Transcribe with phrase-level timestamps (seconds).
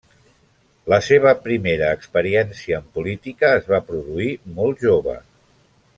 [0.93, 5.19] La seva primera experiència en política es va produir molt jove.